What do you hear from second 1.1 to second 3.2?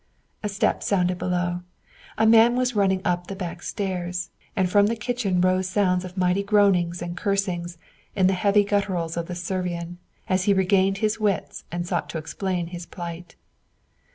below; a man was running